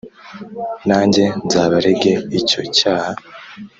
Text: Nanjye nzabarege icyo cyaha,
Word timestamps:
Nanjye 0.87 1.23
nzabarege 1.45 2.13
icyo 2.39 2.61
cyaha, 2.77 3.11